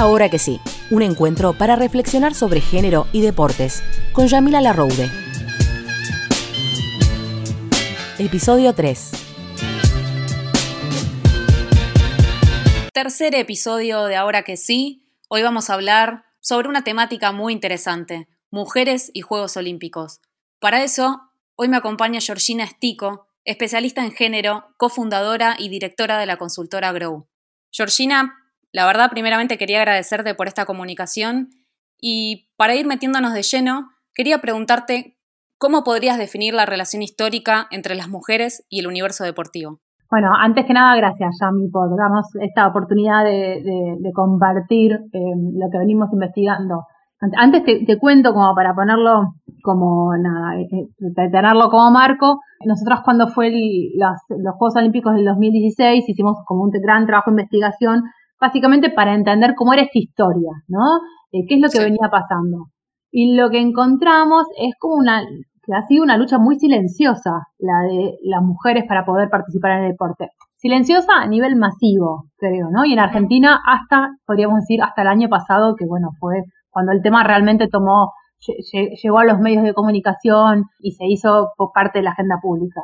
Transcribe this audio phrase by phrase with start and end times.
[0.00, 3.82] Ahora que sí, un encuentro para reflexionar sobre género y deportes
[4.14, 5.10] con Yamila Larroude.
[8.18, 9.10] Episodio 3.
[12.94, 15.06] Tercer episodio de Ahora que sí.
[15.28, 20.22] Hoy vamos a hablar sobre una temática muy interesante, mujeres y Juegos Olímpicos.
[20.60, 26.38] Para eso, hoy me acompaña Georgina Estico, especialista en género, cofundadora y directora de la
[26.38, 27.28] consultora Grow.
[27.70, 28.39] Georgina,
[28.72, 31.50] la verdad, primeramente quería agradecerte por esta comunicación
[32.00, 35.16] y para ir metiéndonos de lleno, quería preguntarte
[35.58, 39.80] cómo podrías definir la relación histórica entre las mujeres y el universo deportivo.
[40.10, 45.18] Bueno, antes que nada, gracias, Yami, por darnos esta oportunidad de, compartir eh,
[45.54, 46.84] lo que venimos investigando.
[47.36, 53.28] Antes te, cuento, como para ponerlo como nada, eh, eh, tenerlo como marco, nosotros cuando
[53.28, 58.02] fue los Juegos Olímpicos del 2016 hicimos como un gran trabajo de investigación
[58.40, 61.00] básicamente para entender cómo era esta historia, ¿no?
[61.32, 62.66] Eh, ¿Qué es lo que venía pasando?
[63.12, 67.82] Y lo que encontramos es como una, que ha sido una lucha muy silenciosa, la
[67.88, 70.28] de las mujeres para poder participar en el deporte.
[70.56, 72.84] Silenciosa a nivel masivo, creo, ¿no?
[72.84, 77.02] Y en Argentina hasta, podríamos decir, hasta el año pasado, que bueno, fue cuando el
[77.02, 78.12] tema realmente tomó,
[79.02, 82.80] llegó a los medios de comunicación y se hizo por parte de la agenda pública.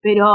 [0.00, 0.28] Pero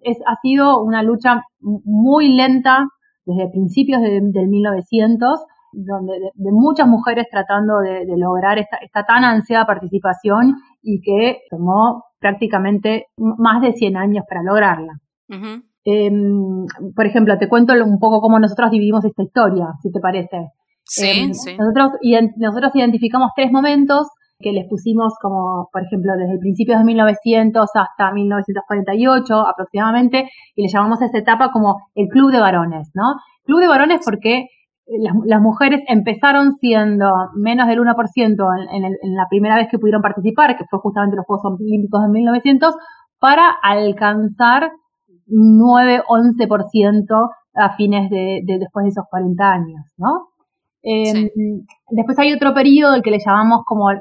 [0.00, 2.86] es, ha sido una lucha muy lenta
[3.28, 5.40] desde principios del 1900,
[5.72, 13.06] donde de, muchas mujeres tratando de, lograr esta, tan ansiada participación y que tomó prácticamente
[13.16, 14.94] más de 100 años para lograrla.
[15.84, 16.64] Em,
[16.96, 20.48] por ejemplo, te cuento un poco cómo nosotros dividimos esta historia, si te parece.
[20.84, 21.56] Sí, em, sí.
[21.58, 22.00] Nosotros,
[22.36, 24.08] nosotros identificamos tres momentos
[24.40, 30.62] que les pusimos como, por ejemplo, desde el principio de 1900 hasta 1948 aproximadamente, y
[30.62, 33.16] le llamamos a esa etapa como el club de varones, ¿no?
[33.44, 34.46] Club de varones porque
[35.26, 40.56] las, mujeres empezaron siendo menos del 1% en, en, la primera vez que pudieron participar,
[40.56, 42.74] que fue justamente los Juegos Olímpicos de 1900,
[43.18, 44.70] para alcanzar
[45.26, 50.28] 9-11% a fines de, de, después de esos 40 años, ¿no?
[50.82, 51.28] Em,
[51.90, 53.98] después hay otro periodo, que le llamamos como em,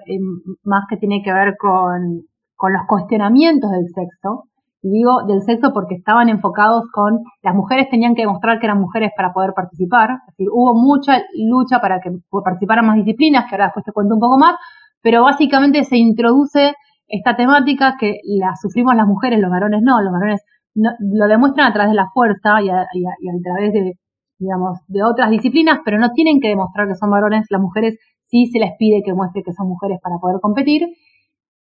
[0.64, 2.24] más que tiene que ver con,
[2.72, 4.46] los cuestionamientos del sexo.
[4.82, 8.80] Y digo del sexo porque estaban enfocados con las mujeres tenían que demostrar que eran
[8.80, 10.12] mujeres para poder participar.
[10.12, 12.12] Es decir, hubo mucha lucha para que
[12.44, 14.56] participaran más disciplinas, que ahora después te cuento un poco más,
[15.02, 16.76] pero básicamente se introduce
[17.08, 20.42] esta temática que la sufrimos las mujeres, los varones no, los varones
[20.76, 22.86] lo demuestran a través de la fuerza y a
[23.44, 23.94] través de,
[24.40, 27.46] digamos, de otras disciplinas, pero no tienen que demostrar que son varones.
[27.50, 30.88] Las mujeres sí se les pide que muestre que son mujeres para poder competir.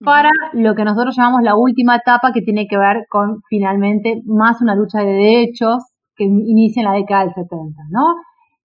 [0.05, 4.61] Para lo que nosotros llamamos la última etapa, que tiene que ver con finalmente más
[4.61, 5.84] una lucha de derechos
[6.16, 8.16] que inicia en la década del 70, ¿no?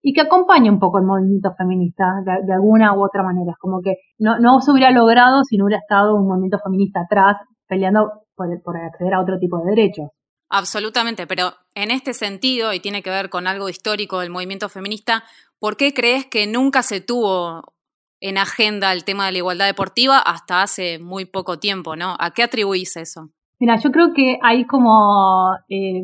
[0.01, 3.51] Y que acompaña un poco el movimiento feminista de, alguna u otra manera.
[3.51, 7.01] Es como que no, no se hubiera logrado si no hubiera estado un movimiento feminista
[7.01, 10.09] atrás peleando por, por acceder a otro tipo de derechos.
[10.49, 15.23] Absolutamente, pero en este sentido, y tiene que ver con algo histórico del movimiento feminista,
[15.59, 17.73] ¿por qué crees que nunca se tuvo
[18.19, 22.15] en agenda el tema de la igualdad deportiva hasta hace muy poco tiempo, ¿no?
[22.19, 23.29] ¿A qué atribuís eso?
[23.59, 26.01] Mira, yo creo que hay como, eh,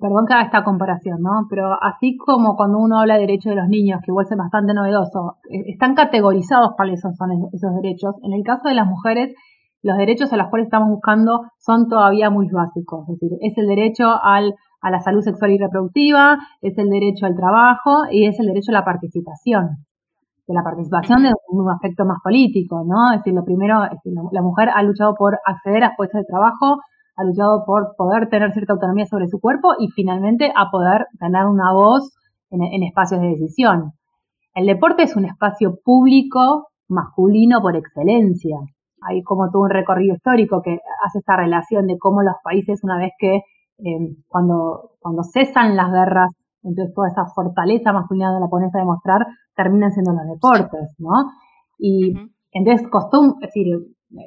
[0.00, 1.46] perdón que haga esta comparación, ¿no?
[1.48, 4.74] Pero así como cuando uno habla de derechos de los niños, que igual es bastante
[4.74, 7.12] novedoso, eh, están categorizados cuáles son
[7.52, 8.14] esos derechos.
[8.22, 9.34] En el caso de las mujeres,
[9.82, 13.08] los derechos a los cuales estamos buscando son todavía muy básicos.
[13.08, 17.26] Es decir, es el derecho al, a la salud sexual y reproductiva, es el derecho
[17.26, 19.86] al trabajo y es el derecho a la participación.
[20.46, 23.12] De la participación de un aspecto más político, ¿no?
[23.12, 23.98] Es decir, lo primero, es
[24.30, 26.80] la mujer ha luchado por acceder a puestos de trabajo,
[27.16, 31.46] ha luchado por poder tener cierta autonomía sobre su cuerpo y finalmente a poder tener
[31.46, 32.14] una voz
[32.50, 33.92] en espacios de decisión.
[34.54, 38.56] El deporte es un espacio público masculino por excelencia
[39.08, 42.98] hay como todo un recorrido histórico que hace esta relación de cómo los países, una
[42.98, 46.30] vez que eh, cuando, cuando cesan las guerras,
[46.62, 51.30] entonces toda esa fortaleza masculina de la pones a demostrar, terminan siendo los deportes, ¿no?
[51.78, 52.14] Y
[52.52, 53.66] entonces costó, es decir,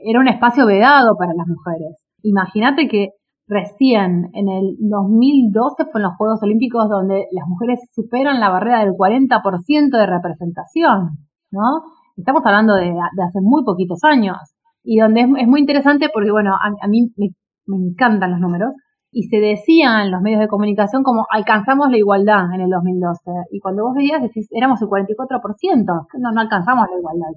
[0.05, 1.97] era un espacio vedado para las mujeres.
[2.23, 3.09] Imagínate que
[3.47, 8.79] recién en el 2012 fue en los Juegos Olímpicos donde las mujeres superan la barrera
[8.79, 11.17] del 40% de representación,
[11.51, 11.83] ¿no?
[12.15, 14.37] Estamos hablando de, de hace muy poquitos años
[14.83, 17.29] y donde es, muy interesante porque, bueno, a, mí me,
[17.67, 18.73] encantan los números,
[19.11, 23.31] y se decía en los medios de comunicación como alcanzamos la igualdad en el 2012,
[23.51, 27.27] y cuando vos veías decís, éramos el 44%, no, no alcanzamos la igualdad,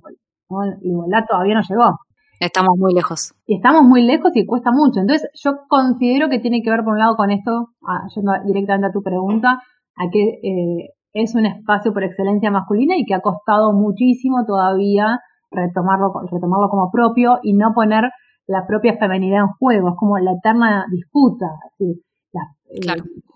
[0.51, 1.99] la igualdad todavía no llegó.
[2.41, 3.35] Estamos muy lejos.
[3.47, 4.99] Y estamos muy lejos y cuesta mucho.
[4.99, 7.69] Entonces, yo considero que tiene que ver, por un lado, con esto,
[8.17, 9.63] yendo directamente a tu pregunta,
[9.97, 15.21] a que eh, es un espacio por excelencia masculina y que ha costado muchísimo todavía
[15.53, 18.11] retomarlo, retomarlo como propio y no poner
[18.47, 21.47] la propia feminidad en juego, es como la eterna disputa.
[21.79, 22.01] Eh,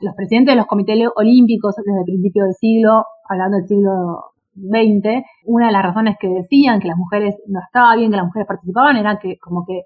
[0.00, 5.24] los presidentes de los comités olímpicos desde el principio del siglo, hablando del siglo XX,
[5.44, 8.48] una de las razones que decían que las mujeres no estaba bien que las mujeres
[8.48, 9.82] participaban era que como que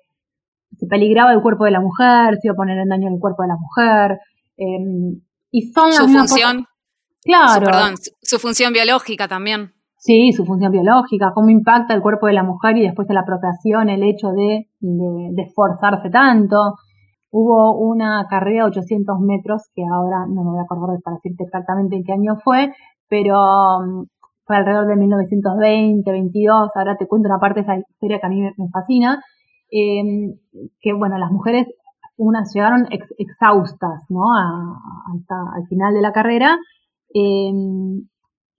[0.78, 3.42] se peligraba el cuerpo de la mujer, se iba a poner en daño el cuerpo
[3.42, 4.18] de la mujer.
[4.56, 6.66] Em, y son su función.
[7.22, 7.66] Claro.
[7.66, 9.74] perdón, su función biológica también.
[10.02, 13.26] Sí, su función biológica, cómo impacta el cuerpo de la mujer y después de la
[13.26, 14.66] procreación, el hecho de,
[15.36, 16.56] esforzarse tanto.
[17.30, 21.44] Hubo una carrera de 800 metros, que ahora no me voy a acordar para decirte
[21.44, 22.72] exactamente en qué año fue,
[23.10, 23.36] pero
[23.78, 24.06] um,
[24.46, 28.30] fue alrededor de 1920, 22, ahora te cuento una parte de esa historia que a
[28.30, 29.22] mí me, fascina,
[29.70, 30.32] em,
[30.80, 31.66] que bueno, las mujeres
[32.16, 32.88] unas llegaron
[33.18, 34.24] exhaustas, ¿no?
[34.34, 36.58] Al final de la carrera,
[37.14, 38.08] em,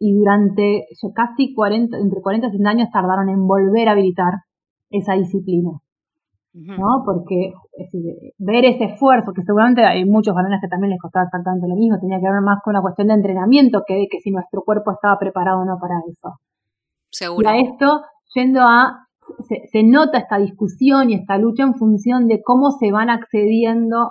[0.04, 4.34] y durante casi 40, entre 40 y 60 años tardaron en volver a habilitar
[4.90, 5.80] esa disciplina.
[6.54, 7.04] ¿no?
[7.06, 7.54] Porque
[8.40, 12.00] ver ese esfuerzo, que seguramente hay muchos varones que también les costaba exactamente lo mismo,
[12.00, 14.92] tenía que ver más con una cuestión de entrenamiento que de que si nuestro cuerpo
[14.92, 16.40] estaba preparado o no para eso.
[17.12, 17.48] Seguro.
[17.48, 18.02] Y a esto,
[18.34, 19.08] yendo a,
[19.48, 24.10] se, se nota esta discusión y esta lucha en función de cómo se van accediendo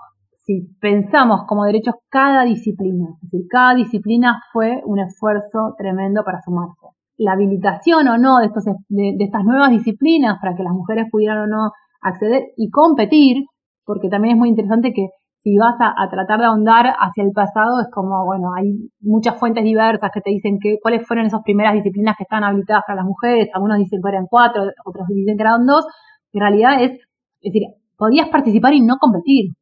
[0.50, 6.42] si pensamos como derechos cada disciplina, es decir, cada disciplina fue un esfuerzo tremendo para
[6.42, 6.88] sumarse.
[7.18, 11.38] La habilitación o no de, estos, de, estas nuevas disciplinas para que las mujeres pudieran
[11.38, 11.70] o no
[12.02, 13.44] acceder y competir,
[13.84, 15.10] porque también es muy interesante que
[15.44, 19.62] si vas a, tratar de ahondar hacia el pasado, es como, bueno, hay muchas fuentes
[19.62, 23.06] diversas que te dicen que cuáles fueron esas primeras disciplinas que están habilitadas para las
[23.06, 25.86] mujeres, algunos dicen que eran cuatro, otros dicen que eran dos,
[26.32, 27.62] en realidad es, es decir,
[27.96, 29.52] podías participar y no competir,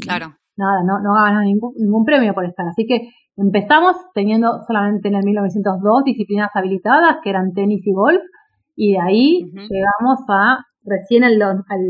[0.00, 0.34] claro.
[0.56, 2.66] Nada, no, no ganas ningún, ningún premio por estar.
[2.66, 8.22] Así que empezamos teniendo solamente en el 1902 disciplinas habilitadas, que eran tenis y golf,
[8.74, 11.84] y de ahí llegamos a recién al, al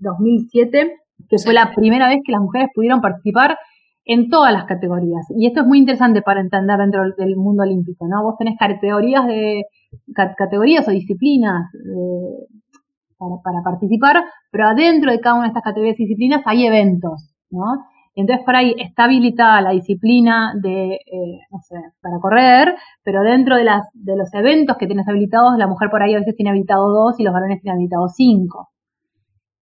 [0.00, 0.92] 2007,
[1.28, 3.56] que fue la primera vez que las mujeres pudieron participar
[4.04, 5.26] en todas las categorías.
[5.36, 8.22] Y esto es muy interesante para entender dentro del mundo olímpico, ¿no?
[8.22, 9.64] Vos tenés categorías de
[10.14, 12.46] categorías o disciplinas de,
[13.18, 17.84] para, participar, pero adentro de cada una de estas categorías y disciplinas hay eventos, ¿no?
[18.14, 22.74] entonces por ahí está habilitada la disciplina de, eh, no sé, para correr,
[23.04, 26.18] pero dentro de, las, de los eventos que tienes habilitados, la mujer por ahí a
[26.18, 28.70] veces tiene habilitado dos y los varones tienen habilitado cinco.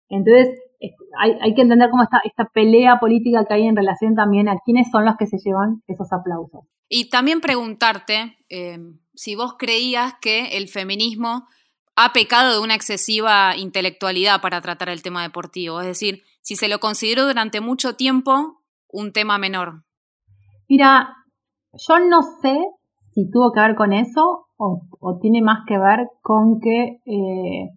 [0.09, 0.59] Entonces,
[1.19, 4.57] hay, hay, que entender cómo está esta pelea política que hay en relación también a
[4.63, 6.65] quiénes son los que se llevan esos aplausos.
[6.89, 8.77] Y también preguntarte eh,
[9.13, 11.47] si vos creías que el feminismo
[11.99, 15.81] ha pecado de una excesiva intelectualidad para tratar el tema deportivo.
[15.81, 19.83] Es decir, si se lo consideró durante mucho tiempo un tema menor.
[20.69, 21.09] Mira,
[21.73, 22.55] yo no sé
[23.13, 27.69] si tuvo que ver con eso o, tiene más que ver con que, eh,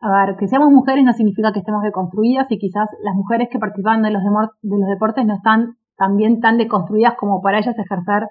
[0.00, 3.58] a ver, que seamos mujeres no significa que estemos deconstruidas y quizás las mujeres que
[3.58, 8.28] participan de los, de los deportes no están también tan deconstruidas como para ellas ejercer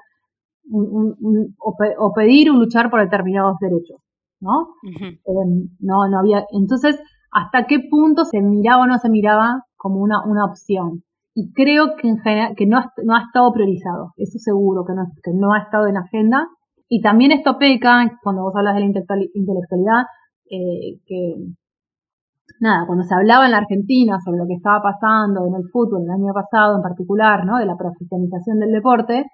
[0.71, 4.01] o pedir o luchar por determinados derechos.
[4.41, 4.73] ¿No?
[5.79, 6.45] No, no había.
[6.51, 6.99] Entonces,
[7.31, 11.03] ¿hasta qué punto se miraba o no se miraba como una, una opción?
[11.33, 15.03] Y creo que en general, que no, no ha estado priorizado, eso seguro, que no,
[15.23, 16.47] que no ha estado en agenda.
[16.89, 20.03] Y también esto peca, cuando vos hablas de la intelectualidad,
[20.49, 21.35] eh, que
[22.59, 26.03] nada, cuando se hablaba en la Argentina sobre lo que estaba pasando en el fútbol
[26.03, 27.57] el año pasado en particular, ¿no?
[27.57, 29.25] De la profesionalización del deporte,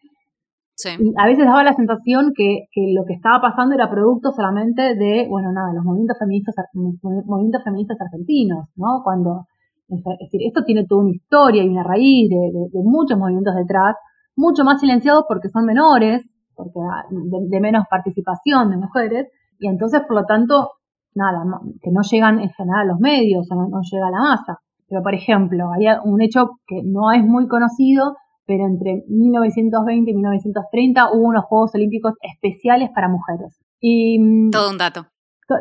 [0.85, 5.51] a veces daba la sensación que, lo que estaba pasando era producto solamente de, bueno,
[5.51, 9.01] nada, los movimientos feministas, movimientos feministas argentinos, ¿no?
[9.03, 9.47] Cuando,
[9.89, 13.95] es decir, esto tiene toda una historia y una raíz de, muchos movimientos detrás,
[14.35, 16.23] mucho más silenciados porque son menores,
[16.55, 16.79] porque
[17.09, 19.27] de, menos participación de mujeres,
[19.59, 20.73] y entonces, por lo tanto,
[21.15, 21.43] nada,
[21.81, 24.59] que no llegan en general a los medios, no, no llega a la masa.
[24.87, 28.15] Pero, por ejemplo, hay un hecho que no es muy conocido,
[28.47, 33.59] pero entre 1920 y 1930 hubo unos Juegos Olímpicos especiales para mujeres.
[33.81, 35.05] Y, mm, Todo un dato.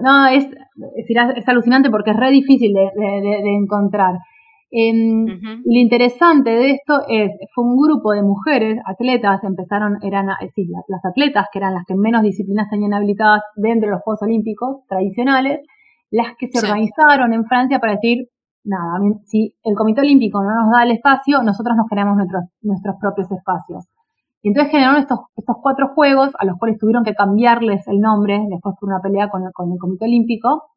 [0.02, 0.46] No, es,
[0.96, 4.14] es, alucinante porque es re difícil de, encontrar.
[4.70, 10.66] Em, lo interesante de esto es, fue un grupo de mujeres, atletas, empezaron, eran, sí,
[10.88, 14.78] las atletas, que eran las que menos disciplinas tenían habilitadas dentro de los Juegos Olímpicos
[14.88, 15.60] tradicionales,
[16.10, 18.26] las que se organizaron en Francia para decir,
[18.66, 22.96] nada, si el Comité Olímpico no nos da el espacio, nosotros nos creamos nuestros, nuestros
[23.00, 23.86] propios espacios.
[24.42, 28.40] Y entonces generaron estos, estos cuatro juegos a los cuales tuvieron que cambiarles el nombre,
[28.50, 30.70] después por una pelea con el, con el Comité Olímpico.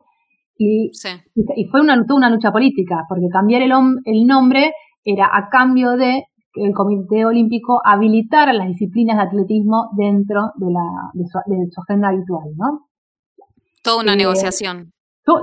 [0.57, 0.91] Y,
[1.35, 3.71] y, fue una, una lucha política, porque cambiar el,
[4.05, 10.51] el nombre era a cambio de el Comité Olímpico habilitara las disciplinas de atletismo dentro
[10.55, 11.25] de, la, de,
[11.69, 12.87] su, agenda habitual, ¿no?
[13.83, 14.91] Toda una eh, negociación.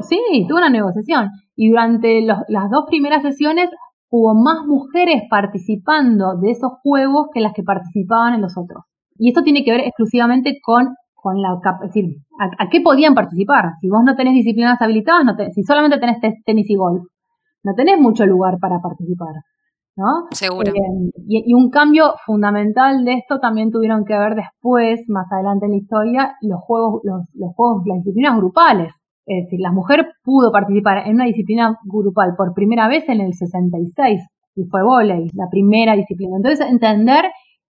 [0.00, 1.30] Sí, toda una negociación.
[1.54, 3.70] Y durante las dos primeras sesiones
[4.10, 8.84] hubo más mujeres participando de esos juegos que las que participaban en los otros.
[9.18, 13.72] Y esto tiene que ver exclusivamente con, con la es decir, a, qué podían participar.
[13.80, 17.02] Si vos no tenés disciplinas habilitadas, no si solamente tenés tenis y golf,
[17.64, 19.34] no tenés mucho lugar para participar.
[19.96, 20.26] ¿no?
[20.30, 20.70] Seguro.
[20.70, 25.72] Eh, y, un cambio fundamental de esto también tuvieron que ver después, más adelante en
[25.72, 28.92] la historia, los juegos, los, los juegos, las disciplinas grupales.
[29.26, 33.34] Es decir, la mujer pudo participar en una disciplina grupal por primera vez en el
[33.34, 34.20] 66
[34.54, 36.36] y fue volei, la primera disciplina.
[36.36, 37.24] Entonces, entender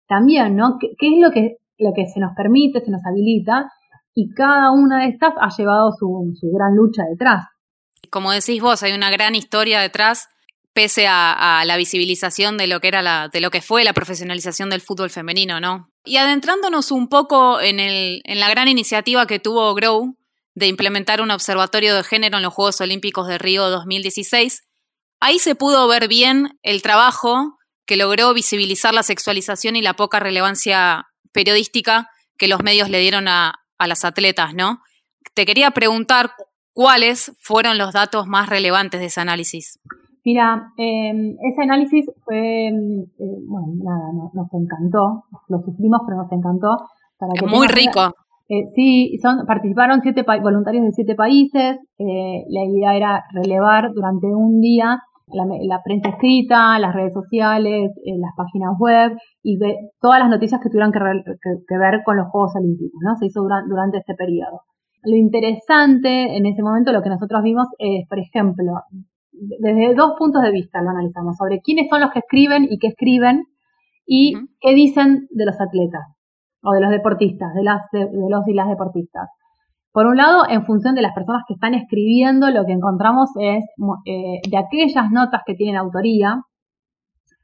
[0.07, 0.77] también, ¿no?
[0.79, 3.71] ¿Qué, es lo que, lo que se nos permite, se nos habilita?
[4.13, 7.45] Y cada una de estas ha llevado su, su gran lucha detrás.
[8.11, 10.29] Como decís vos, hay una gran historia detrás
[10.73, 14.69] pese a, la visibilización de lo que era la, de lo que fue la profesionalización
[14.69, 15.87] del fútbol femenino, ¿no?
[16.03, 20.17] Y adentrándonos un poco en, el, en la gran iniciativa que tuvo Grow
[20.55, 24.67] de implementar un observatorio de género en los Juegos Olímpicos de Río 2016,
[25.19, 30.19] ahí se pudo ver bien el trabajo que logró visibilizar la sexualización y la poca
[30.19, 34.79] relevancia periodística que los medios le dieron a, a las atletas, ¿no?
[35.33, 36.31] Te quería preguntar
[36.73, 39.79] cuáles fueron los datos más relevantes de ese análisis.
[40.25, 46.31] Mira, em, ese análisis fue, em, eh, bueno, nada, nos, encantó, lo sufrimos, pero nos
[46.31, 46.89] encantó.
[47.17, 48.13] Para que muy rico.
[48.47, 51.77] Eh, sí, son, participaron siete voluntarios de siete países.
[51.97, 58.31] Eh, la idea era relevar durante un día la, prensa escrita, las redes sociales, las
[58.37, 59.57] páginas web y
[59.99, 63.15] todas las noticias que tuvieran que, ver con los Juegos Olímpicos, ¿no?
[63.15, 64.61] Se hizo durante este periodo.
[65.03, 68.73] Lo interesante en ese momento, lo que nosotros vimos es, por ejemplo,
[69.31, 72.87] desde dos puntos de vista lo analizamos, sobre quiénes son los que escriben y qué
[72.87, 73.45] escriben
[74.05, 76.14] y qué dicen de los atletas
[76.65, 79.29] o de los deportistas, de, las, de, los y las deportistas.
[79.91, 83.63] Por un lado, en función de las personas que están escribiendo, lo que encontramos es
[84.05, 86.41] eh, de aquellas notas que tienen autoría,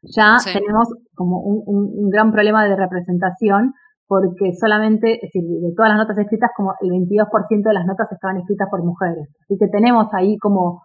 [0.02, 3.74] ya tenemos como un, gran problema de representación,
[4.08, 8.12] porque solamente, es decir, de todas las notas escritas, como el 22% de las notas
[8.12, 9.30] estaban escritas por mujeres.
[9.44, 10.82] Así que tenemos ahí como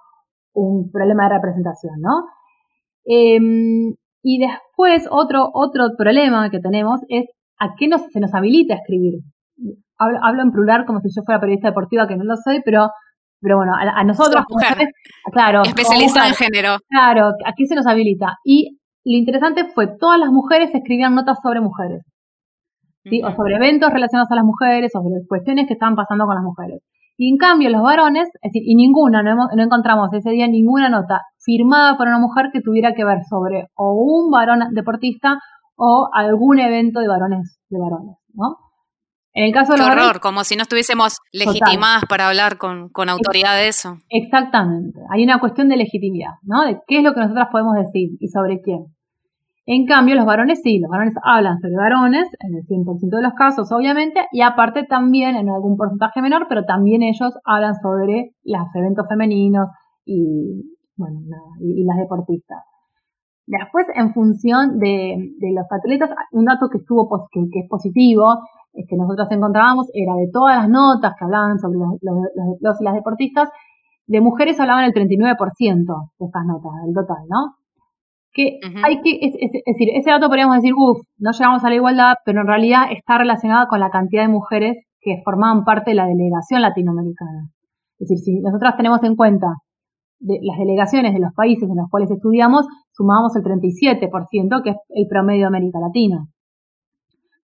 [0.55, 2.27] un problema de representación, ¿no?
[3.05, 7.27] Em, y después otro, otro problema que tenemos es
[7.59, 9.21] a qué nos, se nos habilita a escribir.
[9.99, 12.91] Hablo, en plural como si yo fuera periodista deportiva, que no lo soy, pero,
[13.41, 14.45] pero bueno, a, nosotros,
[15.33, 16.77] claro, especialista en género.
[16.89, 18.37] Claro, aquí se nos habilita.
[18.45, 22.03] Y lo interesante fue, todas las mujeres escribían notas sobre mujeres.
[23.05, 23.23] ¿sí?
[23.23, 26.45] O sobre eventos relacionados a las mujeres, o sobre cuestiones que estaban pasando con las
[26.45, 26.83] mujeres.
[27.19, 31.23] Y en cambio los varones, es decir, y ninguna, no, encontramos ese día ninguna nota
[31.43, 35.39] firmada por una mujer que tuviera que ver sobre o un varón deportista
[35.77, 38.57] o algún evento de varones, de varones, ¿no?
[39.33, 43.11] En el caso de los horror, como si no estuviésemos legitimadas para hablar con, con
[43.11, 43.99] autoridad de eso.
[44.09, 44.99] Exactamente.
[45.11, 46.65] Hay una cuestión de legitimidad, ¿no?
[46.65, 48.87] De qué es lo que nosotras podemos decir y sobre quién.
[49.69, 53.33] En cambio, los varones sí, los varones hablan sobre varones, en el 100% de los
[53.35, 58.63] casos, obviamente, y aparte también en algún porcentaje menor, pero también ellos hablan sobre los
[58.77, 59.67] eventos femeninos
[60.05, 60.63] y,
[60.97, 61.19] bueno,
[61.61, 62.63] y, las deportistas.
[63.47, 68.39] Después, en función de, los atletas, un dato que estuvo que, es positivo,
[68.73, 71.99] es que nosotros encontrábamos, era de todas las notas que hablaban sobre los,
[72.61, 73.49] los y las deportistas,
[74.07, 75.37] de mujeres hablaban el 39%
[76.19, 77.55] de estas notas, del total, ¿no?
[78.37, 79.33] que hay que, es,
[79.65, 83.17] decir, ese dato podríamos decir, uff, no llegamos a la igualdad, pero en realidad está
[83.17, 87.49] relacionado con la cantidad de mujeres que formaban parte de la delegación latinoamericana.
[87.99, 89.47] Es decir, si nosotros tenemos en cuenta
[90.19, 94.77] de las delegaciones de los países en los cuales estudiamos, sumamos el 37%, que es
[94.91, 96.27] el promedio de América Latina,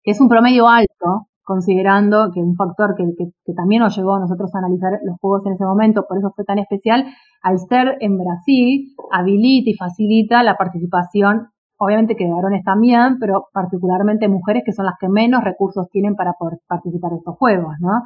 [0.02, 4.20] que es un promedio alto, considerando que un factor que, que, también nos llevó a
[4.20, 7.04] nosotros a analizar los juegos en ese momento, por eso fue tan especial,
[7.42, 11.48] al ser en Brasil, habilita y facilita la participación,
[11.78, 16.14] obviamente que de varones también, pero particularmente mujeres que son las que menos recursos tienen
[16.14, 18.02] para poder participar de estos juegos, ¿no?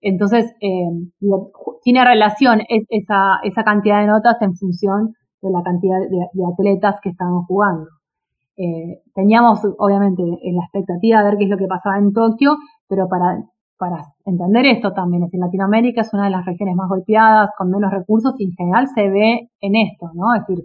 [0.00, 0.88] Entonces, eh,
[1.82, 7.10] tiene relación esa, esa cantidad de notas en función de la cantidad de atletas que
[7.10, 7.88] están jugando.
[8.56, 12.56] Eh, teníamos obviamente la expectativa de ver qué es lo que pasaba en Tokio,
[12.88, 13.38] pero para,
[14.26, 17.90] entender esto también, es en Latinoamérica es una de las regiones más golpeadas, con menos
[17.90, 20.34] recursos y en general se ve en esto, ¿no?
[20.34, 20.64] Es decir,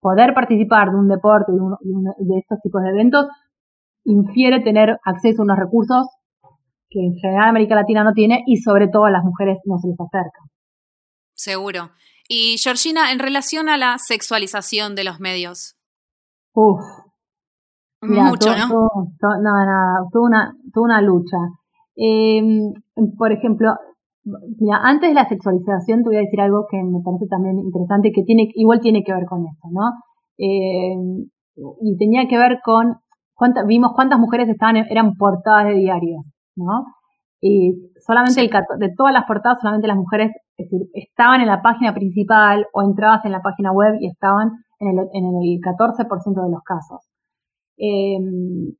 [0.00, 3.26] poder participar de un deporte, de, de estos tipos de eventos,
[4.04, 6.06] infiere tener acceso a unos recursos
[6.94, 9.88] que en general América Latina no tiene y sobre todo a las mujeres no se
[9.88, 10.40] les acerca.
[11.34, 11.90] Seguro.
[12.28, 15.74] Y Georgina, en relación a la sexualización de los medios.
[16.54, 16.80] Uf,
[18.00, 18.68] Mucho, ¿no?
[19.42, 21.36] nada, nada, tuvo una, tuvo una lucha.
[21.96, 22.72] Em,
[23.16, 23.74] por ejemplo,
[24.58, 28.12] mira, antes de la sexualización te voy a decir algo que me parece también interesante,
[28.14, 29.92] que tiene, igual tiene que ver con esto, ¿no?
[30.38, 31.26] Em,
[31.82, 32.96] y tenía que ver con,
[33.34, 36.24] cuántas, vimos cuántas mujeres estaban, eran portadas de diarios,
[36.56, 36.86] ¿no?
[37.40, 37.74] Y
[38.06, 41.92] solamente el, de todas las portadas, solamente las mujeres es decir, estaban en la página
[41.94, 46.50] principal o entrabas en la página web y estaban en el, en el 14% de
[46.50, 47.00] los casos.
[47.76, 48.74] Em,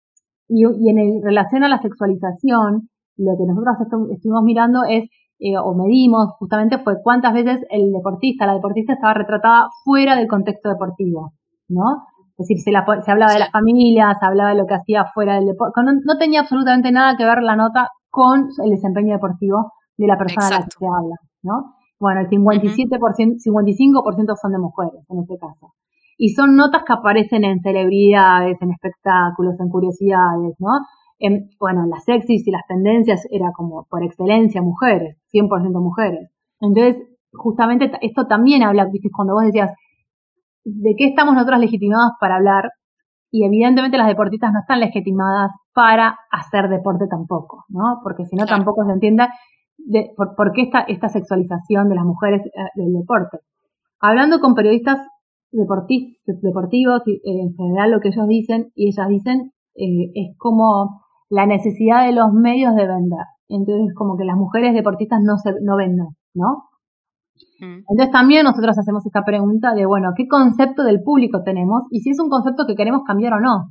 [0.49, 3.77] y, en relación a la sexualización, lo que nosotros
[4.13, 5.05] estuvimos mirando es,
[5.41, 10.29] eh, o medimos justamente, fue cuántas veces el deportista, la deportista estaba retratada fuera del
[10.29, 11.33] contexto deportivo,
[11.69, 12.05] ¿no?
[12.37, 15.37] Es decir, se, se hablaba de la familia, se hablaba de lo que hacía fuera
[15.37, 15.81] del deporte.
[15.85, 20.19] No, no, tenía absolutamente nada que ver la nota con el desempeño deportivo de la
[20.19, 21.75] persona a la que se habla, ¿no?
[22.01, 25.75] Bueno, el 57%, 55% son de mujeres en este caso.
[26.19, 30.85] Y son notas que aparecen en celebridades, en espectáculos, en curiosidades, ¿no?
[31.19, 36.31] En, bueno, las sexys y las tendencias era como por excelencia mujeres, 100% mujeres.
[36.61, 36.97] Entonces,
[37.33, 39.09] justamente esto también habla, ¿viste?
[39.15, 39.71] cuando vos decías,
[40.65, 42.71] ¿de qué estamos nosotros legitimados para hablar?
[43.31, 48.01] Y evidentemente las deportistas no están legitimadas para hacer deporte tampoco, ¿no?
[48.03, 49.35] Porque si no tampoco se entienda
[49.77, 53.39] de, por, qué esta, esta sexualización de las mujeres eh, del deporte.
[54.01, 54.99] Hablando con periodistas
[55.51, 61.47] deportivos eh, en general lo que ellos dicen y ellas dicen eh, es como la
[61.47, 63.27] necesidad de los medios de vender.
[63.49, 66.65] Entonces, como que las mujeres deportistas no, se, no venden, ¿no?
[67.61, 67.85] Mm.
[67.89, 71.83] Entonces también nosotros hacemos esta pregunta de, bueno, ¿qué concepto del público tenemos?
[71.91, 73.71] Y si es un concepto que queremos cambiar o no.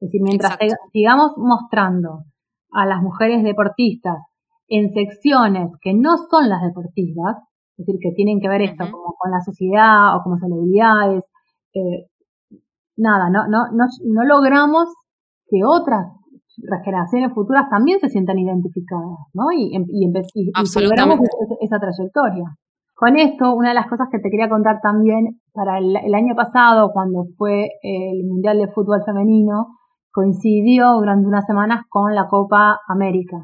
[0.00, 0.56] Es decir, mientras
[0.92, 2.24] sigamos mostrando
[2.72, 4.18] a las mujeres deportistas
[4.68, 7.36] en secciones que no son las deportivas,
[7.76, 11.24] es decir, que tienen que ver esto como con la sociedad o como celebridades,
[11.74, 12.06] eh,
[12.96, 14.88] nada, no, no, no, no logramos
[15.48, 16.06] que otras
[16.84, 19.50] generaciones futuras también se sientan identificadas, ¿no?
[19.52, 20.50] Y, y, y,
[20.82, 21.20] logramos
[21.60, 22.44] esa, trayectoria.
[22.98, 26.34] Con esto, una de las cosas que te quería contar también, para el, el año
[26.34, 29.68] pasado, cuando fue el Mundial de Fútbol Femenino,
[30.10, 33.36] coincidió durante unas semanas con la Copa América.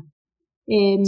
[0.67, 1.03] Em,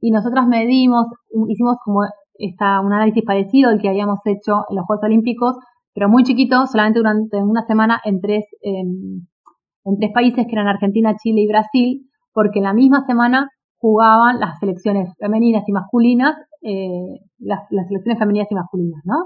[0.00, 1.08] y nosotros medimos,
[1.48, 2.04] hicimos como
[2.38, 5.56] esta, un análisis parecido al que habíamos hecho en los Juegos Olímpicos,
[5.92, 11.16] pero muy chiquito, solamente durante una semana en tres, en tres países que eran Argentina,
[11.22, 17.20] Chile y Brasil, porque en la misma semana jugaban las selecciones femeninas y masculinas, eh,
[17.38, 19.16] las, selecciones femeninas y masculinas, ¿no?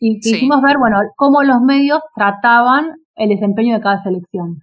[0.00, 4.58] Y quisimos ver, bueno, cómo los medios trataban el desempeño de cada selección.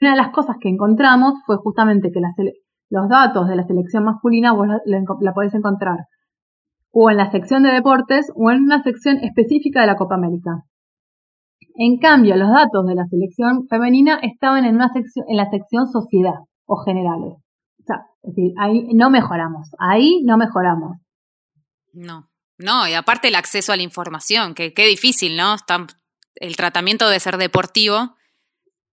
[0.00, 2.34] Una de las cosas que encontramos fue justamente que las,
[2.90, 6.06] los datos de la selección masculina vos la, podés encontrar
[6.92, 10.62] o en la sección de deportes o en una sección específica de la Copa América.
[11.74, 15.88] En cambio, los datos de la selección femenina estaban en, una sección, en la sección
[15.88, 17.43] sociedad o generales.
[17.84, 20.96] O sea, es decir, ahí no mejoramos, ahí no mejoramos.
[21.92, 25.56] No, no, y aparte el acceso a la información, que qué difícil, ¿no?
[26.36, 28.16] el tratamiento debe ser deportivo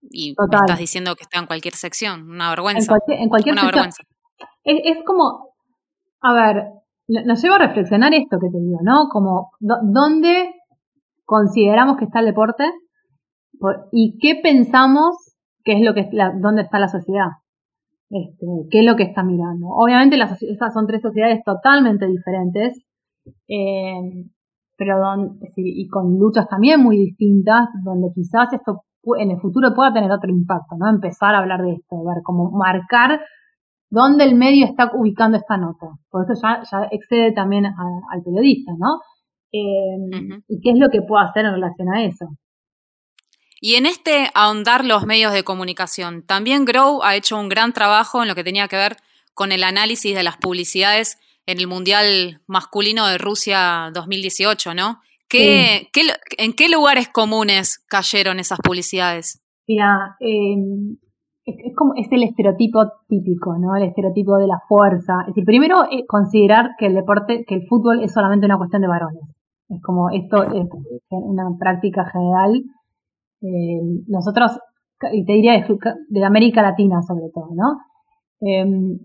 [0.02, 2.94] y me estás diciendo que está en cualquier sección, una vergüenza.
[3.08, 4.04] En cualquier, una vergüenza.
[4.64, 5.54] Es, como,
[6.22, 6.66] a ver,
[7.08, 9.08] nos lleva a reflexionar esto que te digo, ¿no?
[9.10, 10.54] Como, ¿dónde
[11.24, 12.70] consideramos que está el deporte?
[13.92, 15.16] ¿Y qué pensamos
[15.64, 17.28] que es lo que, la, dónde está la sociedad?
[18.12, 19.68] Este, ¿Qué es lo que está mirando?
[19.68, 22.78] Obviamente las, esas son tres sociedades totalmente diferentes,
[23.48, 24.26] eh,
[24.78, 24.98] pero
[25.56, 28.82] y con luchas también muy distintas, donde quizás esto
[29.18, 30.90] en el futuro pueda tener otro impacto, ¿no?
[30.90, 33.22] Empezar a hablar de esto, ver cómo marcar
[33.90, 35.88] dónde el medio está ubicando esta nota.
[36.10, 39.00] Por eso ya, ya excede también al periodista, ¿no?
[39.54, 42.28] Em, y qué es lo que puedo hacer en relación a eso.
[43.64, 48.24] Y en este ahondar los medios de comunicación, también Grow ha hecho un gran trabajo
[48.24, 48.98] en lo que tenía que ver
[49.36, 55.00] con el análisis de las publicidades en el Mundial Masculino de Rusia 2018, ¿no?
[55.32, 59.42] ¿En qué lugares comunes cayeron esas publicidades?
[59.68, 60.98] Mira, em,
[61.46, 63.76] es, como, es el estereotipo típico, ¿no?
[63.76, 65.22] El estereotipo de la fuerza.
[65.22, 68.82] Es decir, primero eh, considerar que el deporte, que el fútbol es solamente una cuestión
[68.82, 69.24] de varones.
[69.70, 70.68] Es como esto es
[71.10, 72.64] una práctica general.
[73.42, 74.60] Em, nosotros,
[75.14, 75.66] y te diría
[76.10, 77.78] de, América Latina sobre todo, ¿no?
[78.40, 79.00] Em,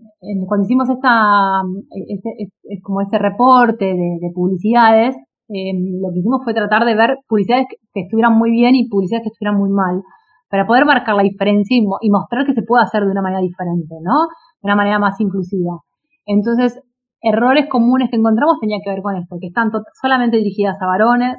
[0.47, 1.61] cuando hicimos esta,
[2.07, 2.29] este,
[2.63, 5.15] es, como ese reporte de publicidades,
[5.49, 9.23] Em, lo que hicimos fue tratar de ver publicidades que, estuvieran muy bien y publicidades
[9.23, 10.03] que estuvieran muy mal,
[10.49, 13.95] para poder marcar la diferencia y, mostrar que se puede hacer de una manera diferente,
[14.01, 14.27] ¿no?
[14.61, 15.79] De una manera más inclusiva.
[16.25, 16.79] Entonces,
[17.21, 19.71] errores comunes que encontramos tenían que ver con esto, que están
[20.01, 21.35] solamente dirigidas a varones,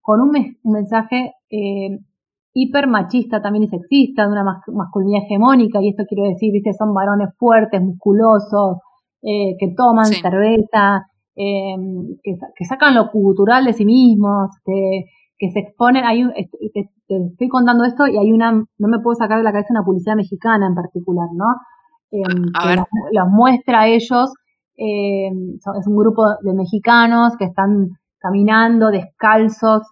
[0.00, 0.32] con un,
[0.64, 1.98] mensaje eh,
[2.54, 6.92] hiper machista también y sexista, de una masculinidad hegemónica, y esto quiero decir, viste, son
[6.92, 8.78] varones fuertes, musculosos,
[9.22, 11.76] eh, que toman cerveza, eh,
[12.22, 15.04] que, sacan lo cultural de sí mismos, que,
[15.50, 16.22] se exponen, hay
[16.72, 19.82] te, estoy contando esto y hay una, no me puedo sacar de la cabeza una
[19.82, 21.46] publicidad mexicana en particular, ¿no?
[22.12, 22.76] Eh, que
[23.12, 24.32] Los, muestra a ellos,
[24.76, 27.88] es un grupo de mexicanos que están
[28.20, 29.82] caminando descalzos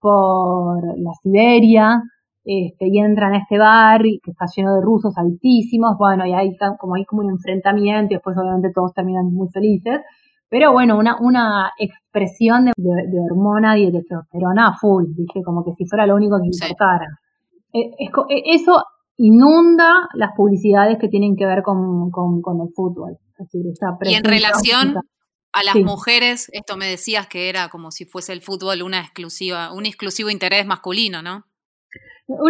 [0.00, 2.02] por la Siberia,
[2.42, 6.56] este, y entran a este bar que está lleno de rusos altísimos, bueno, y hay
[6.78, 10.00] como hay como un enfrentamiento y después obviamente todos terminan muy felices,
[10.48, 15.86] pero bueno, una, una expresión de, hormona y de testosterona full, dije, como que si
[15.86, 17.06] fuera lo único que importara.
[17.72, 18.82] Eh, eh, eso
[19.16, 23.16] inunda las publicidades que tienen que ver con, con, el fútbol.
[24.02, 24.94] y en relación
[25.52, 29.72] a las mujeres, esto me decías que era como si fuese el fútbol una exclusiva,
[29.72, 31.44] un exclusivo interés masculino, ¿no?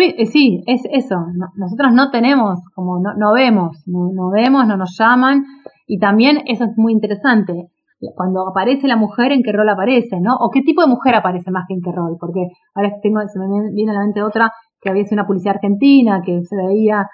[0.00, 1.16] Eh, sí, es eso.
[1.56, 5.44] nosotros no tenemos, como no, no vemos, no, vemos, no nos llaman.
[5.86, 7.70] Y también eso es muy interesante.
[8.14, 10.20] Cuando aparece la mujer, ¿en qué rol aparece?
[10.20, 10.36] ¿no?
[10.36, 12.16] O qué tipo de mujer aparece más que en qué rol.
[12.20, 15.56] Porque ahora tengo, se me viene a la mente otra que había sido una publicidad
[15.56, 17.08] argentina que se veía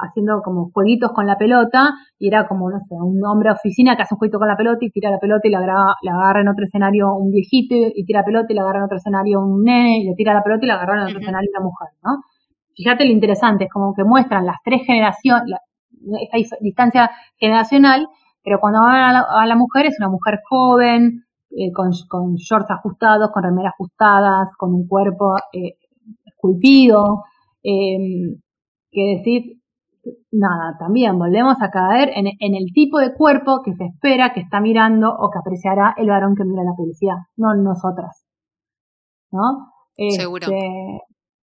[0.00, 3.96] haciendo como jueguitos con la pelota y era como, no sé, un hombre de oficina
[3.96, 6.48] que hace un jueguito con la pelota y tira la pelota y la, agarra en
[6.48, 9.64] otro escenario un viejito y tira la pelota y la agarra en otro escenario un
[9.64, 12.22] nene y le tira la pelota y la agarra en otro escenario una mujer, ¿no?
[12.76, 15.58] Fíjate lo interesante, es como que muestran las tres generaciones,
[16.20, 18.06] esta distancia generacional,
[18.44, 23.30] pero cuando van a la, mujer es una mujer joven, eh, con, con, shorts ajustados,
[23.32, 25.78] con remeras ajustadas, con un cuerpo eh,
[26.24, 27.24] esculpido,
[27.62, 28.36] eh,
[28.96, 29.60] que decir,
[30.32, 34.58] nada, también volvemos a caer en, el tipo de cuerpo que se espera que está
[34.60, 38.24] mirando o que apreciará el varón que mira la publicidad, no nosotras.
[39.30, 39.68] ¿No?
[39.96, 40.46] Seguro.
[40.46, 41.02] Este,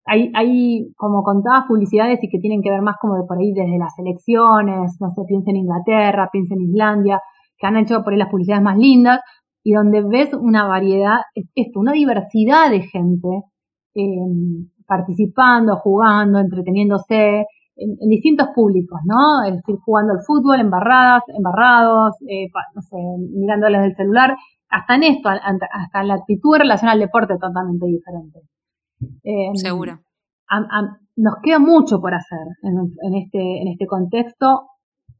[0.06, 3.52] hay, hay como contadas publicidades y que tienen que ver más como de por ahí
[3.52, 7.20] desde las elecciones, no sé, piensa en Inglaterra, piensa en Islandia,
[7.58, 9.20] que han hecho por ahí las publicidades más lindas
[9.62, 11.18] y donde ves una variedad,
[11.54, 13.28] esto, una diversidad de gente
[13.94, 14.04] eh,
[14.86, 17.44] participando, jugando, entreteniéndose
[17.76, 19.44] en, distintos públicos, ¿no?
[19.44, 22.96] Es decir, jugando al fútbol, embarradas, embarrados, eh, no sé,
[23.34, 24.36] mirándoles del celular,
[24.68, 28.40] hasta en esto, hasta en la actitud en relación al deporte totalmente diferente.
[29.22, 30.00] Eh, Seguro.
[31.16, 34.68] nos queda mucho por hacer en, este, en este contexto.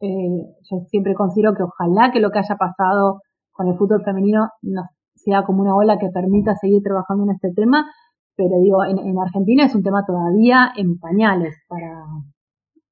[0.00, 3.20] Eh, yo siempre considero que ojalá que lo que haya pasado
[3.52, 7.52] con el fútbol femenino nos sea como una ola que permita seguir trabajando en este
[7.52, 7.90] tema,
[8.36, 12.04] pero digo, en, Argentina es un tema todavía en pañales para,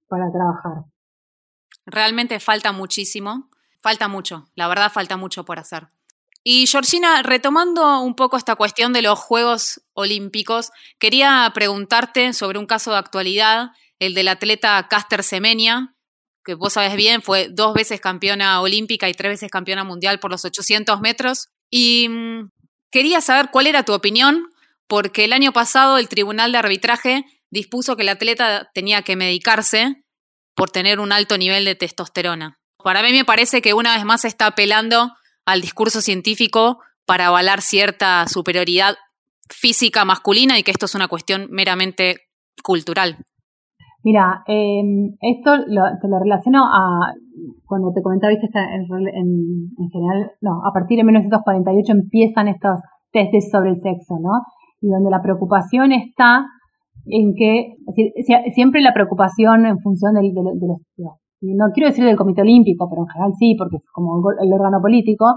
[0.09, 0.85] para trabajar.
[1.87, 3.50] Realmente falta muchísimo,
[3.83, 5.88] falta mucho, la verdad falta mucho por hacer.
[6.42, 12.66] Y Georgina, retomando un poco esta cuestión de los Juegos Olímpicos, quería preguntarte sobre un
[12.66, 15.94] caso de actualidad, el del atleta Caster Semenya,
[16.44, 20.30] que vos sabes bien, fue dos veces campeona olímpica y tres veces campeona mundial por
[20.30, 21.48] los 800 metros.
[21.70, 22.50] Y mm,
[22.90, 24.50] quería saber cuál era tu opinión
[24.88, 30.05] porque el año pasado el Tribunal de Arbitraje dispuso que el atleta tenía que medicarse
[30.55, 32.59] por tener un alto nivel de testosterona.
[32.83, 35.12] Para mí me parece que una vez más se está apelando
[35.47, 38.97] al discurso científico para avalar cierta superioridad
[39.49, 42.16] física masculina y que esto es una cuestión meramente
[42.62, 43.18] cultural.
[44.03, 47.12] Mira, em, esto te lo relaciono a
[47.64, 52.81] cuando te comentaba, viste, en, en, general, no, a partir de 1948 empiezan estos
[53.12, 54.42] testes sobre el sexo, ¿no?
[54.85, 56.44] Y donde la preocupación está
[57.07, 57.75] en que,
[58.55, 60.79] siempre la preocupación en función de, los,
[61.40, 64.81] no quiero decir del Comité Olímpico, pero en general sí, porque es como el órgano
[64.83, 65.37] político,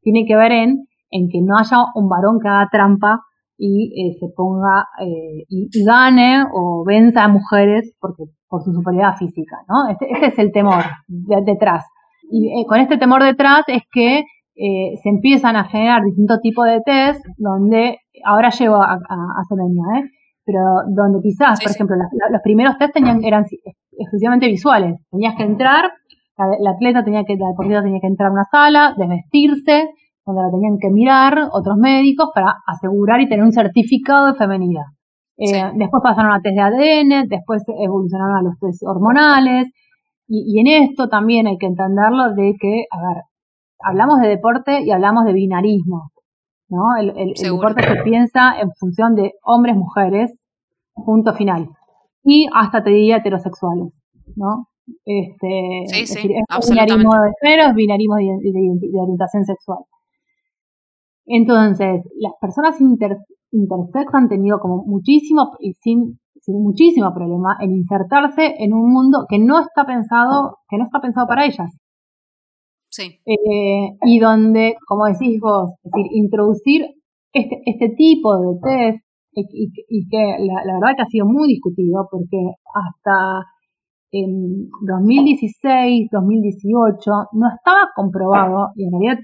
[0.00, 3.20] tiene que ver en, en que no haya un varón que haga trampa
[3.56, 9.16] y eh, se ponga eh, y, gane o venza a mujeres porque por su superioridad
[9.16, 9.88] física, ¿no?
[9.88, 11.84] Este, este es el temor detrás.
[12.30, 14.24] Y eh, con este temor detrás es que
[14.56, 19.42] se empiezan a generar distintos tipos de test donde ahora llego a, a,
[19.98, 20.02] ¿eh?
[20.44, 23.44] pero donde quizás, por ejemplo, los primeros test tenían, eran
[23.98, 25.00] exclusivamente visuales.
[25.10, 25.90] Tenías que entrar,
[26.60, 29.88] la, atleta tenía que, la deportista tenía que entrar a una sala, desvestirse,
[30.26, 34.84] donde la tenían que mirar otros médicos para asegurar y tener un certificado de femenidad.
[35.36, 39.68] Eh, después pasaron a test de ADN, después evolucionaron a los test hormonales,
[40.26, 43.24] y, y, en esto también hay que entenderlo de que, a ver,
[43.84, 46.10] hablamos de deporte y hablamos de binarismo.
[46.68, 46.96] ¿no?
[46.98, 50.34] El, deporte se piensa en función de hombres, mujeres,
[50.94, 51.68] punto final.
[52.24, 53.92] Y hasta te diría heterosexuales,
[54.36, 54.68] ¿no?
[55.04, 59.78] Este, sí, sí, es binarismo de género, es binarismo de, orientación sexual.
[61.26, 63.18] Entonces, las personas inter,
[63.50, 66.18] intersex han tenido como muchísimo, y sin,
[66.48, 71.26] muchísimo problema en insertarse en un mundo que no está pensado, que no está pensado
[71.26, 71.70] para ellas.
[72.94, 73.18] Sí.
[73.26, 76.86] Eh, y donde, como decís vos, es decir, introducir
[77.32, 79.04] este, este tipo de test
[79.34, 82.38] y, que la, verdad que ha sido muy discutido porque
[82.72, 83.42] hasta
[84.12, 89.18] en 2016, 2018 no estaba comprobado, y en realidad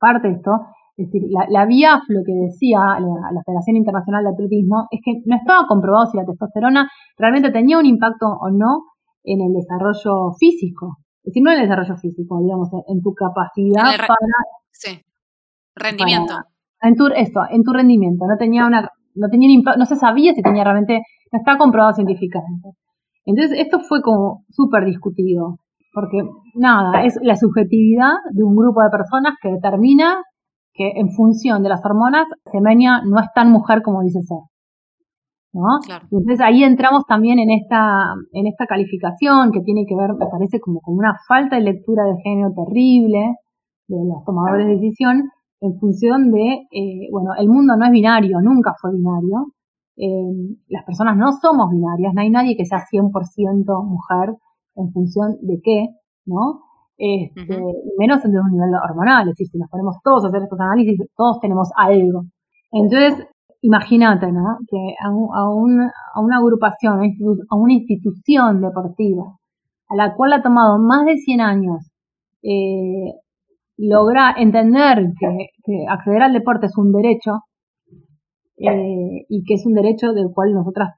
[0.00, 0.52] parte de esto,
[0.96, 1.66] es decir, la, la
[2.08, 6.16] lo que decía la, la, Federación Internacional de Atletismo, es que no estaba comprobado si
[6.16, 8.84] la testosterona realmente tenía un impacto o no
[9.24, 10.96] en el desarrollo físico.
[11.28, 14.16] Es decir, no en el desarrollo físico, digamos, en, tu capacidad para...
[14.70, 14.98] Sí,
[15.76, 16.32] rendimiento.
[16.80, 18.24] en tu, esto, en tu rendimiento.
[18.26, 22.70] No tenía una, no tenía no se sabía si tenía realmente, no estaba comprobado científicamente.
[23.26, 25.58] Entonces, esto fue como súper discutido,
[25.92, 26.16] porque
[26.54, 30.22] nada, es la subjetividad de un grupo de personas que determina
[30.72, 34.38] que en función de las hormonas, Semenia no es tan mujer como dice ser.
[35.52, 35.80] ¿No?
[36.10, 40.60] Entonces ahí entramos también en esta, en esta calificación que tiene que ver, me parece,
[40.60, 43.36] como con una falta de lectura de género terrible
[43.88, 45.30] de los tomadores de decisión
[45.60, 49.52] en función de, eh, bueno, el mundo no es binario, nunca fue binario.
[49.96, 54.36] Eh, las personas no somos binarias, no hay nadie que sea 100% mujer
[54.76, 55.86] en función de qué,
[56.26, 56.60] ¿no?
[56.98, 57.62] este,
[57.96, 60.98] menos desde un nivel hormonal, es decir, si nos ponemos todos a hacer estos análisis,
[61.16, 62.24] todos tenemos algo.
[62.72, 63.24] Entonces,
[63.60, 64.58] imagínate, ¿no?
[64.68, 67.00] Que a, a, una agrupación,
[67.50, 69.36] a una institución deportiva,
[69.88, 71.90] a la cual ha tomado más de 100 años
[72.42, 73.14] eh,
[73.76, 77.44] lograr entender que, acceder al deporte es un derecho
[78.56, 80.94] eh, y que es un derecho del cual nosotras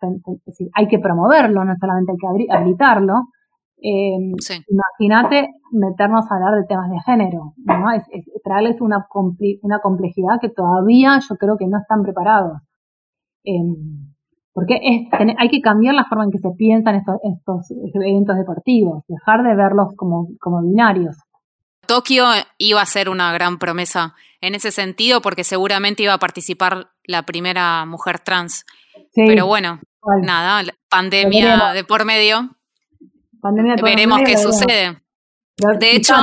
[0.74, 3.14] hay que promoverlo, no solamente hay que habilitarlo,
[3.82, 7.92] eh, Imagínate meternos a hablar de temas de género, ¿no?
[7.92, 8.02] Es,
[8.44, 9.06] traerles una,
[9.62, 12.60] una complejidad que todavía yo creo que no están preparados.
[13.44, 14.12] Em,
[14.52, 19.02] porque es, hay que cambiar la forma en que se piensan estos, estos eventos deportivos,
[19.08, 21.16] dejar de verlos como, como binarios.
[21.86, 22.24] Tokio
[22.58, 27.22] iba a ser una gran promesa en ese sentido porque seguramente iba a participar la
[27.22, 28.64] primera mujer trans.
[29.14, 29.80] Pero bueno,
[30.22, 32.50] nada, pandemia de por medio
[33.82, 34.96] Veremos qué sucede.
[35.78, 36.14] de hecho,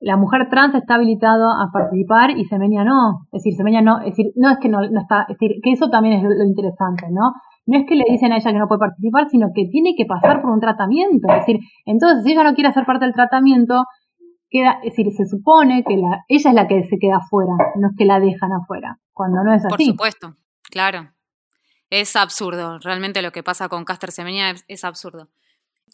[0.00, 3.26] La mujer trans está habilitado a participar y Semenia no.
[3.32, 5.90] Es decir, Semenia no, es decir, no es que no, está, es decir, que eso
[5.90, 7.32] también es lo, interesante, ¿no?
[7.66, 10.06] No es que le dicen a ella que no puede participar, sino que tiene que
[10.06, 11.28] pasar por un tratamiento.
[11.28, 13.84] Es decir, entonces si ella no quiere hacer parte del tratamiento,
[14.48, 17.88] queda, es decir, se supone que la, ella es la que se queda afuera, no
[17.88, 19.68] es que la dejan afuera, cuando no es así.
[19.68, 20.34] Por supuesto,
[20.70, 21.10] claro.
[21.90, 25.28] Es absurdo, realmente lo que pasa con Caster Semenia es absurdo.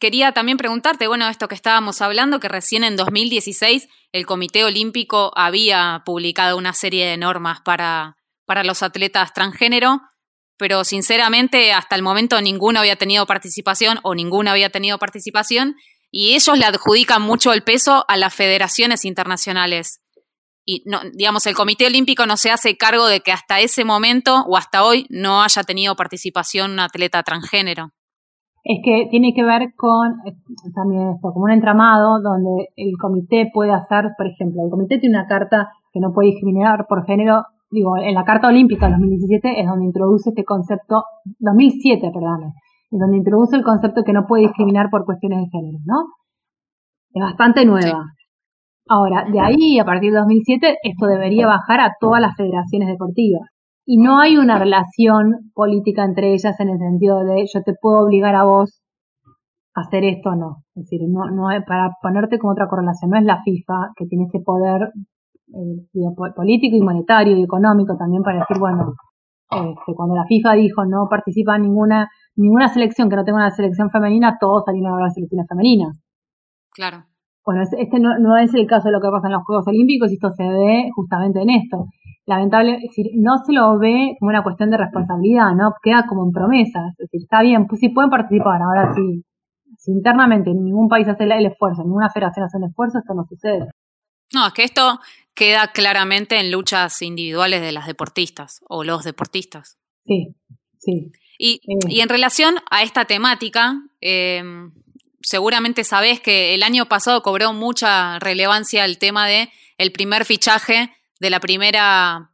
[0.00, 5.32] Quería también preguntarte, bueno, esto que estábamos hablando, que recién en 2016 el Comité Olímpico
[5.36, 10.00] había publicado una serie de normas para, para los atletas transgénero,
[10.56, 15.76] pero sinceramente hasta el momento ninguno había tenido participación o ninguna había tenido participación
[16.10, 20.00] y ellos le adjudican mucho el peso a las federaciones internacionales.
[20.64, 24.44] Y no, digamos, el Comité Olímpico no se hace cargo de que hasta ese momento
[24.46, 27.92] o hasta hoy no haya tenido participación un atleta transgénero
[28.64, 30.32] es que tiene que ver con eh,
[30.74, 35.18] también esto, como un entramado donde el comité puede hacer, por ejemplo, el comité tiene
[35.18, 39.60] una carta que no puede discriminar por género, digo, en la Carta Olímpica de 2017
[39.60, 41.04] es donde introduce este concepto,
[41.40, 42.54] 2007, perdón,
[42.90, 45.96] es donde introduce el concepto que no puede discriminar por cuestiones de género, ¿no?
[47.12, 48.02] Es bastante nueva.
[48.88, 53.53] Ahora, de ahí, a partir de 2007, esto debería bajar a todas las federaciones deportivas
[53.86, 58.04] y no hay una relación política entre ellas en el sentido de yo te puedo
[58.04, 58.82] obligar a vos
[59.74, 60.64] a hacer esto o no.
[60.74, 64.24] Es decir, no, no para ponerte como otra correlación, no es la FIFA que tiene
[64.24, 64.92] ese poder
[65.48, 68.94] eh, político y monetario y económico también para decir, bueno,
[69.50, 73.90] este, cuando la FIFA dijo no participa ninguna ninguna selección que no tenga una selección
[73.90, 76.00] femenina, todos salieron a las selecciones femeninas.
[76.72, 77.04] Claro.
[77.44, 80.10] Bueno, este no, no es el caso de lo que pasa en los Juegos Olímpicos
[80.10, 81.86] y esto se ve justamente en esto
[82.26, 85.74] lamentable, es decir, no se lo ve como una cuestión de responsabilidad, ¿no?
[85.82, 89.24] Queda como en promesas, es decir, está bien, pues sí pueden participar, ahora sí,
[89.78, 93.68] si internamente ningún país hace el esfuerzo, ninguna federación hace un esfuerzo, esto no sucede.
[94.32, 95.00] No, es que esto
[95.34, 99.76] queda claramente en luchas individuales de las deportistas o los deportistas.
[100.06, 100.34] Sí,
[100.78, 101.12] sí.
[101.38, 102.00] Y, eh.
[102.02, 104.72] en relación a esta temática, em,
[105.24, 110.94] seguramente sabés que el año pasado cobró mucha relevancia el tema de el primer fichaje
[111.18, 112.30] de la primera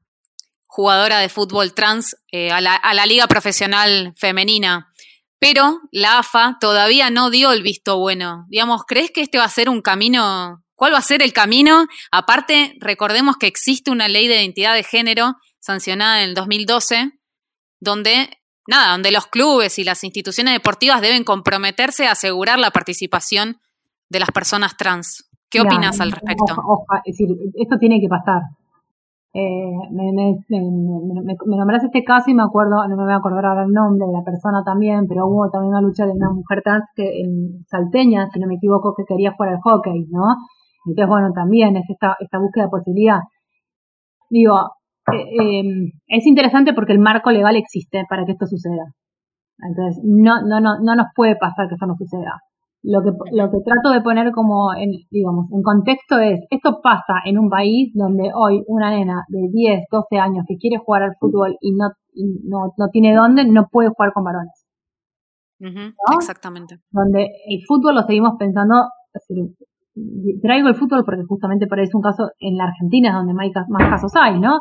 [0.67, 4.93] jugadora de fútbol trans eh, a, la, a la liga profesional femenina.
[5.39, 8.45] Pero la AFA todavía no dio el visto bueno.
[8.49, 10.63] Digamos, ¿crees que este va a ser un camino?
[10.75, 11.87] ¿Cuál va a ser el camino?
[12.11, 17.13] Aparte, recordemos que existe una ley de identidad de género sancionada en el 2012,
[17.81, 23.59] donde nada, donde los clubes y las instituciones deportivas deben comprometerse a asegurar la participación
[24.09, 25.29] de las personas trans.
[25.51, 26.55] ¿Qué opinas al respecto?
[27.05, 28.43] es decir, esto tiene que pasar.
[29.33, 33.63] Eh, me, me, nombraste este caso y me acuerdo, no me voy a acordar ahora
[33.63, 36.85] el nombre de la persona también, pero hubo también una lucha de una mujer trans
[36.97, 40.35] que en salteña, si no me equivoco, que quería jugar al hockey, ¿no?
[40.87, 43.21] Entonces, bueno, también es esta, esta búsqueda de posibilidad.
[44.31, 44.73] Digo,
[45.13, 48.93] eh, em, es interesante porque el marco legal existe para que esto suceda.
[49.59, 52.41] Entonces, no, no, no, no nos puede pasar que eso no suceda.
[52.83, 57.21] Lo que, lo que trato de poner como en, digamos, en contexto es, esto pasa
[57.27, 61.17] en un país donde hoy una nena de 10, 12 años que quiere jugar al
[61.21, 61.91] fútbol y no,
[62.49, 64.67] no, no tiene dónde, no puede jugar con varones.
[66.17, 66.79] Exactamente.
[66.91, 68.89] Donde el fútbol lo seguimos pensando,
[70.41, 73.51] traigo el fútbol porque justamente por es un caso en la Argentina donde más,
[73.91, 74.61] casos hay, ¿no?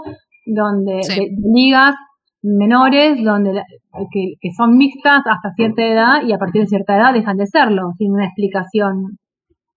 [0.54, 1.96] Donde de ligas
[2.42, 3.64] menores donde
[4.12, 7.48] que, que, son mixtas hasta cierta edad y a partir de cierta edad dejan de
[7.48, 9.18] serlo sin una explicación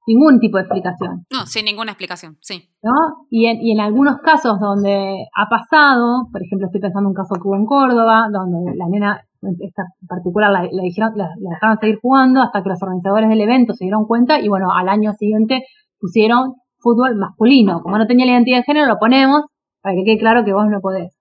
[0.06, 1.26] ningún tipo de explicación.
[1.30, 2.68] No sin ninguna explicación sí.
[2.82, 2.92] ¿no?
[3.30, 7.14] y en, y en algunos casos donde ha pasado por ejemplo estoy pensando en un
[7.14, 9.20] caso que hubo en Córdoba donde la nena
[9.58, 13.84] esta particular la, dijeron, la, dejaron seguir jugando hasta que los organizadores del evento se
[13.84, 15.64] dieron cuenta y bueno al año siguiente
[15.98, 17.80] pusieron fútbol masculino.
[17.80, 19.42] Como no tenía la identidad de género lo ponemos
[19.82, 21.16] para que quede claro que vos no podés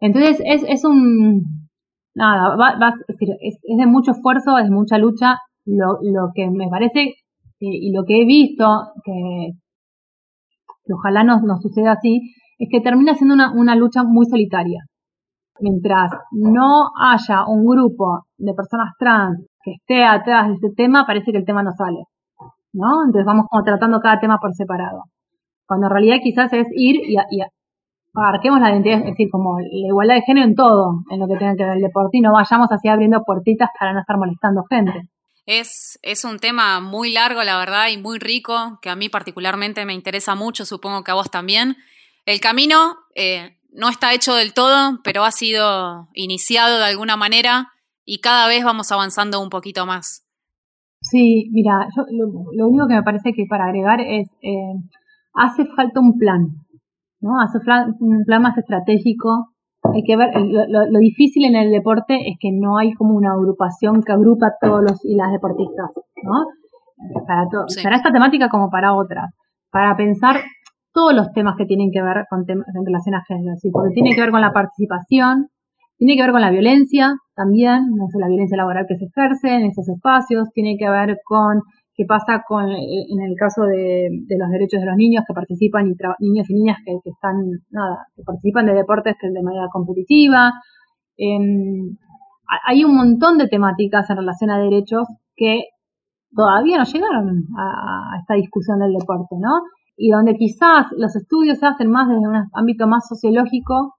[0.00, 1.68] entonces es, es un,
[2.14, 5.38] nada, va, es, es, de mucho esfuerzo, es de mucha lucha.
[5.64, 7.14] Lo, lo que me parece
[7.58, 8.64] y, lo que he visto,
[9.04, 9.52] que,
[10.92, 14.84] ojalá no nos suceda así, es que termina siendo una, una lucha muy solitaria.
[15.58, 21.32] Mientras no haya un grupo de personas trans que esté atrás de este tema, parece
[21.32, 22.04] que el tema no sale.
[22.74, 23.04] ¿No?
[23.06, 25.04] Entonces vamos como tratando cada tema por separado.
[25.66, 27.42] Cuando en realidad quizás es ir y, y,
[28.14, 31.36] abarquemos la identidad, es decir, como la igualdad de género en todo, en lo que
[31.36, 34.64] tenga que ver el deporte, y no vayamos así abriendo puertitas para no estar molestando
[34.70, 35.08] gente.
[35.44, 39.84] Es, es un tema muy largo, la verdad, y muy rico, que a mí particularmente
[39.84, 41.76] me interesa mucho, supongo que a vos también.
[42.24, 47.68] El camino eh, no está hecho del todo, pero ha sido iniciado de alguna manera
[48.04, 50.26] y cada vez vamos avanzando un poquito más.
[51.02, 54.74] Sí, mira, yo, lo, único que me parece que para agregar es, eh,
[55.36, 56.48] hace falta un plan,
[57.20, 57.40] ¿no?
[57.40, 57.62] Hacer
[58.00, 59.50] un plan más estratégico.
[59.94, 64.02] Hay que ver, lo, difícil en el deporte es que no hay como una agrupación
[64.02, 65.90] que agrupa a todos los y las deportistas,
[66.24, 66.46] ¿no?
[67.26, 67.46] Para,
[67.82, 69.30] para esta temática como para otras.
[69.70, 70.40] Para pensar
[70.92, 73.70] todos los temas que tienen que ver con temas en relación a género, ¿sí?
[73.70, 75.48] porque tiene que ver con la participación,
[75.98, 79.54] tiene que ver con la violencia también, no sé, la violencia laboral que se ejerce
[79.54, 81.60] en esos espacios, tiene que ver con
[81.96, 85.86] qué pasa con, eh, en el caso de, los derechos de los niños que participan
[85.88, 87.36] y niños y niñas que, están,
[87.70, 90.52] nada, que participan de deportes de manera competitiva.
[91.16, 91.96] Em,
[92.66, 95.64] hay un montón de temáticas en relación a derechos que
[96.34, 99.62] todavía no llegaron a, esta discusión del deporte, ¿no?
[99.96, 103.94] Y donde quizás los estudios se hacen más desde un ámbito más sociológico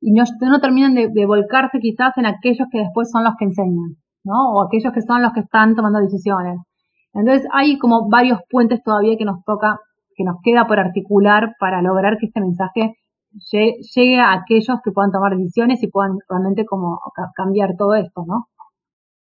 [0.00, 3.44] y no, no terminan de, de, volcarse quizás en aquellos que después son los que
[3.44, 4.54] enseñan, ¿no?
[4.54, 6.58] O aquellos que son los que están tomando decisiones.
[7.14, 9.78] Entonces hay como varios puentes todavía que nos toca,
[10.14, 12.96] que nos queda por articular para lograr que este mensaje
[13.50, 17.00] llegue a aquellos que puedan tomar decisiones y puedan realmente como
[17.34, 18.48] cambiar todo esto, ¿no?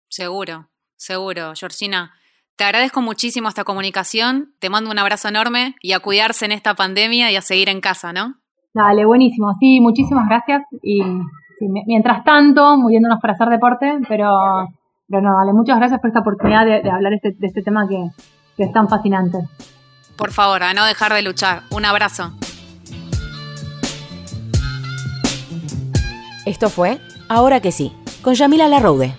[0.10, 2.12] Seguro, seguro, Georgina.
[2.58, 6.76] Te agradezco muchísimo esta comunicación, te mando un abrazo enorme y a cuidarse en esta
[6.76, 8.36] pandemia y a seguir en casa, ¿no?
[8.74, 11.02] Dale, buenísimo, sí, muchísimas gracias y
[11.86, 14.68] mientras tanto, muriéndonos para hacer deporte, pero
[15.12, 18.10] pero no, vale, muchas gracias por esta oportunidad de, hablar este, de este tema que,
[18.58, 19.38] que es tan fascinante.
[20.16, 21.64] Por favor, a no dejar de luchar.
[21.70, 22.32] Un abrazo.
[26.46, 27.00] Esto fue
[27.32, 29.16] Ahora que sí, con Yamila Larroude.